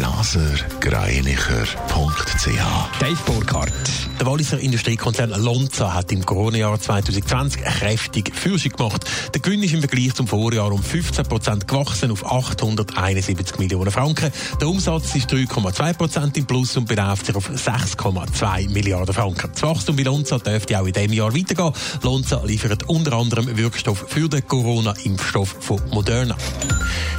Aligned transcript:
blasergreinicher.ch. 0.00 3.00
Dave 3.00 3.18
Burkhardt. 3.26 3.72
Der 4.18 4.26
Walliser 4.26 4.58
Industriekonzern 4.58 5.28
Lonza 5.42 5.92
hat 5.92 6.10
im 6.10 6.24
Corona-Jahr 6.24 6.80
2020 6.80 7.62
kräftig 7.62 8.34
Führung 8.34 8.72
gemacht. 8.76 9.04
Der 9.34 9.42
Gewinn 9.42 9.62
ist 9.62 9.74
im 9.74 9.80
Vergleich 9.80 10.14
zum 10.14 10.26
Vorjahr 10.26 10.72
um 10.72 10.82
15 10.82 11.26
Prozent 11.26 11.68
gewachsen 11.68 12.10
auf 12.10 12.24
871 12.24 13.58
Millionen 13.58 13.90
Franken. 13.90 14.32
Der 14.58 14.68
Umsatz 14.68 15.14
ist 15.14 15.30
3,2 15.30 15.92
Prozent 15.92 16.34
im 16.38 16.46
Plus 16.46 16.78
und 16.78 16.88
beläuft 16.88 17.26
sich 17.26 17.36
auf 17.36 17.50
6,2 17.50 18.70
Milliarden 18.70 19.14
Franken. 19.14 19.50
Das 19.52 19.62
Wachstum 19.62 19.96
bei 19.96 20.04
Lonza 20.04 20.38
dürfte 20.38 20.80
auch 20.80 20.86
in 20.86 20.94
diesem 20.94 21.12
Jahr 21.12 21.36
weitergehen. 21.36 21.74
Lonza 22.02 22.42
liefert 22.44 22.88
unter 22.88 23.12
anderem 23.12 23.54
Wirkstoff 23.54 24.06
für 24.08 24.30
den 24.30 24.48
Corona-Impfstoff 24.48 25.56
von 25.60 25.78
Moderna. 25.90 26.38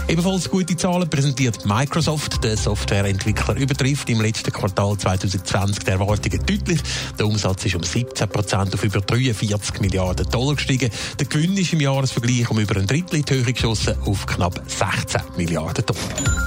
Ebenfalls 0.08 0.50
gute 0.50 0.76
Zahlen 0.76 1.10
präsentiert 1.10 1.66
Microsoft. 1.66 2.44
Der 2.44 2.58
Softwareentwickler 2.72 3.58
übertrifft 3.58 4.10
im 4.10 4.22
letzten 4.22 4.54
Quartal 4.54 4.98
2020 4.98 5.84
die 5.84 5.92
Erwartungen 5.92 6.40
deutlich. 6.46 6.80
Der 7.20 7.28
Umsatz 7.28 7.66
ist 7.66 7.76
um 7.76 7.84
17 7.84 8.30
Prozent 8.30 8.74
auf 8.74 8.82
über 8.82 9.02
43 9.02 9.82
Milliarden 9.82 10.30
Dollar 10.30 10.56
gestiegen. 10.56 10.90
Der 11.20 11.28
Gewinn 11.28 11.58
ist 11.58 11.74
im 11.74 11.82
Jahresvergleich 11.82 12.50
um 12.50 12.60
über 12.60 12.78
ein 12.78 12.88
Drittel 12.88 13.20
in 13.20 13.26
die 13.26 13.34
Höhe 13.34 13.52
geschossen 13.52 13.96
auf 14.05 14.26
knapp 14.26 14.62
16 14.66 15.22
Milliarden 15.36 15.86
Dollar. 15.86 16.41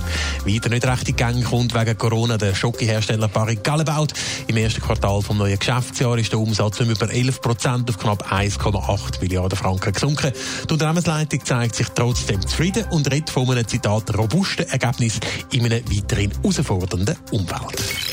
Weiter 0.47 0.69
nicht 0.69 0.87
recht 0.87 1.09
in 1.09 1.17
Gang 1.17 1.45
kommt 1.45 1.75
wegen 1.75 1.99
Corona 1.99 2.39
der 2.39 2.55
Schokohersteller 2.55 3.29
Barry 3.29 3.57
Gallebaut. 3.57 4.13
Im 4.47 4.57
ersten 4.57 4.81
Quartal 4.81 5.21
vom 5.23 5.39
neuen 5.39 5.59
Geschäftsjahr 5.59 6.19
ist 6.19 6.33
der 6.33 6.39
Umsatz 6.39 6.81
um 6.81 6.91
über 6.91 7.11
11 7.11 7.41
Prozent 7.41 7.89
auf 7.89 7.99
knapp 7.99 8.31
1,8 8.31 9.21
Milliarden 9.21 9.59
Franken 9.59 9.93
gesunken. 9.93 10.33
Die 10.69 10.73
Unternehmensleitung 10.73 11.45
zeigt 11.45 11.75
sich 11.75 11.89
trotzdem 11.95 12.47
zufrieden 12.47 12.85
und 12.91 13.11
redet 13.11 13.31
von 13.31 13.51
einem 13.51 13.67
Zitat 13.67 14.17
robusten 14.17 14.69
Ergebnis 14.69 15.19
in 15.51 15.65
einer 15.65 15.81
weiterhin 16.05 16.31
herausfordernden 16.43 17.17
Umwelt. 17.31 18.04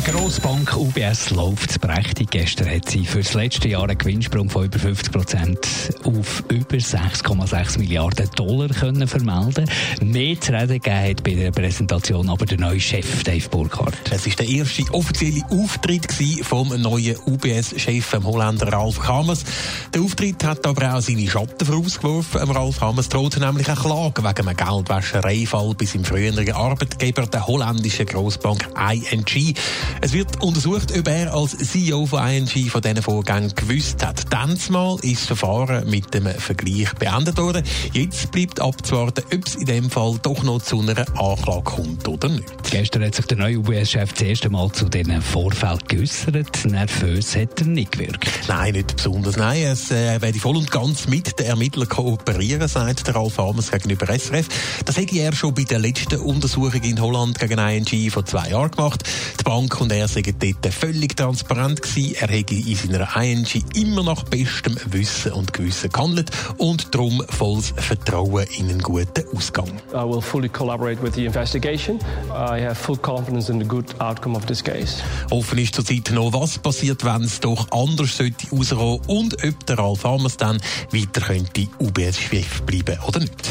Die 0.00 0.12
Grossbank 0.12 0.76
UBS 0.78 1.28
läuft 1.28 1.78
prächtig. 1.82 2.30
Gestern 2.30 2.70
hat 2.70 2.88
sie 2.88 3.04
für 3.04 3.18
das 3.18 3.34
letzte 3.34 3.68
Jahr 3.68 3.82
einen 3.82 3.98
Gewinnsprung 3.98 4.48
von 4.48 4.64
über 4.64 4.78
50 4.78 5.12
Prozent 5.12 5.58
auf 6.04 6.42
über 6.48 6.78
6,6 6.78 7.78
Milliarden 7.78 8.30
Dollar 8.34 8.68
können 8.68 9.06
vermelden. 9.06 9.68
Mehr 10.00 10.40
zu 10.40 10.52
reden 10.52 10.80
gegeben 10.80 11.10
hat 11.10 11.22
bei 11.22 11.34
der 11.34 11.50
Präsentation 11.50 12.30
aber 12.30 12.46
der 12.46 12.58
neue 12.58 12.80
Chef 12.80 13.24
Dave 13.24 13.46
Burkhardt. 13.50 13.94
Es 14.10 14.26
war 14.26 14.34
der 14.36 14.48
erste 14.48 14.84
offizielle 14.94 15.44
Auftritt 15.50 16.10
vom 16.44 16.68
neuen 16.80 17.16
UBS-Chef, 17.26 18.10
dem 18.10 18.24
Holländer 18.24 18.72
Ralf 18.72 19.06
Hamers. 19.06 19.44
Der 19.92 20.00
Auftritt 20.00 20.42
hat 20.44 20.66
aber 20.66 20.94
auch 20.94 21.02
seine 21.02 21.28
Schatten 21.28 21.66
vorausgeworfen. 21.66 22.50
Ralf 22.50 22.80
Hamers 22.80 23.10
drohte 23.10 23.40
nämlich 23.40 23.68
eine 23.68 23.78
Klage 23.78 24.24
wegen 24.24 24.48
einem 24.48 24.56
Geldwäschereifall 24.56 25.74
bei 25.74 25.84
seinem 25.84 26.04
früheren 26.06 26.52
Arbeitgeber, 26.52 27.26
der 27.26 27.46
holländischen 27.46 28.06
Grossbank 28.06 28.66
ING. 28.90 29.54
Es 30.00 30.12
wird 30.12 30.42
untersucht, 30.42 30.96
ob 30.96 31.08
er 31.08 31.34
als 31.34 31.56
CEO 31.56 32.06
von 32.06 32.26
ING 32.28 32.46
von 32.46 32.80
diesen 32.80 33.02
Vorgängen 33.02 33.54
gewusst 33.54 34.04
hat. 34.04 34.24
Mal 34.70 34.96
ist 35.02 35.20
das 35.20 35.26
Verfahren 35.26 35.88
mit 35.88 36.12
dem 36.14 36.26
Vergleich 36.26 36.92
beendet 36.94 37.36
worden. 37.38 37.64
Jetzt 37.92 38.30
bleibt 38.30 38.60
abzuwarten, 38.60 39.24
ob 39.34 39.46
es 39.46 39.56
in 39.56 39.66
dem 39.66 39.90
Fall 39.90 40.18
doch 40.22 40.42
noch 40.42 40.62
zu 40.62 40.80
einer 40.80 40.98
Anklage 41.18 41.62
kommt 41.62 42.08
oder 42.08 42.28
nicht. 42.28 42.44
Gestern 42.70 43.04
hat 43.04 43.14
sich 43.14 43.26
der 43.26 43.38
neue 43.38 43.58
UBS-Chef 43.58 44.12
das 44.12 44.22
erste 44.22 44.50
Mal 44.50 44.70
zu 44.72 44.88
diesen 44.88 45.20
Vorfällen 45.22 45.80
geäußert. 45.88 46.64
Nervös 46.64 47.36
hat 47.36 47.60
er 47.60 47.66
nicht 47.66 47.92
gewirkt. 47.92 48.28
Nein, 48.48 48.72
nicht 48.74 48.96
besonders. 48.96 49.36
Nein, 49.36 49.62
es 49.64 49.90
äh, 49.90 50.20
werde 50.20 50.38
voll 50.38 50.56
und 50.56 50.70
ganz 50.70 51.08
mit 51.08 51.38
den 51.38 51.46
Ermittlern 51.46 51.88
kooperieren, 51.88 52.68
sagt 52.68 53.06
der 53.06 53.16
Ralf 53.16 53.38
Amers 53.38 53.70
gegenüber 53.70 54.06
SRF. 54.06 54.48
Das 54.84 54.96
hätte 54.96 55.18
er 55.18 55.34
schon 55.34 55.54
bei 55.54 55.64
der 55.64 55.78
letzten 55.78 56.20
Untersuchung 56.20 56.82
in 56.82 57.00
Holland 57.00 57.38
gegen 57.38 57.58
ING 57.58 58.10
vor 58.10 58.24
zwei 58.24 58.50
Jahren 58.50 58.70
gemacht. 58.70 59.02
Die 59.38 59.44
Bank 59.44 59.79
und 59.80 59.92
er 59.92 60.08
seien 60.08 60.34
dort 60.38 60.74
völlig 60.74 61.16
transparent 61.16 61.82
gewesen. 61.82 62.14
Er 62.20 62.28
hätte 62.28 62.54
in 62.54 62.76
seiner 62.76 63.16
ING 63.16 63.46
immer 63.74 64.02
nach 64.02 64.24
bestem 64.24 64.76
Wissen 64.86 65.32
und 65.32 65.52
Gewissen 65.52 65.90
gehandelt 65.90 66.30
und 66.58 66.94
darum 66.94 67.22
volles 67.28 67.72
Vertrauen 67.76 68.46
in 68.58 68.68
einen 68.68 68.80
guten 68.80 69.24
Ausgang. 69.34 69.68
I 69.92 70.04
will 70.04 70.20
fully 70.20 70.48
collaborate 70.48 71.02
with 71.02 71.14
the 71.14 71.24
investigation. 71.26 71.98
I 72.30 72.60
have 72.62 72.74
full 72.74 72.96
confidence 72.96 73.50
in 73.50 73.58
the 73.58 73.66
good 73.66 73.86
outcome 74.00 74.36
of 74.36 74.46
this 74.46 74.62
case. 74.62 75.02
Offen 75.30 75.58
ist 75.58 75.74
zurzeit 75.74 76.10
noch, 76.12 76.32
was 76.32 76.58
passiert, 76.58 77.04
wenn 77.04 77.24
es 77.24 77.40
doch 77.40 77.70
anders 77.70 78.16
sollte 78.16 78.48
rauskommen 78.50 79.00
und 79.06 79.34
ob 79.44 79.66
der 79.66 79.78
Ralf 79.78 80.04
Amers 80.04 80.36
dann 80.36 80.60
weiter 80.92 81.20
könnte 81.20 81.68
UBS-Chef 81.78 82.62
bleiben 82.62 82.98
oder 83.06 83.20
nicht. 83.20 83.48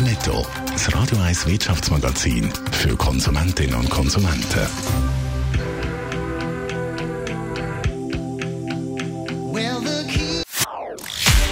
Netto, 0.00 0.46
das 0.72 0.94
Radio 0.94 1.18
1 1.18 1.46
Wirtschaftsmagazin 1.46 2.50
für 2.70 2.96
Konsumentinnen 2.96 3.74
und 3.74 3.90
Konsumenten. 3.90 5.19